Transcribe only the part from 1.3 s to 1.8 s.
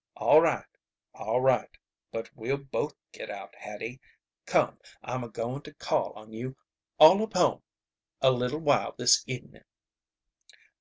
right.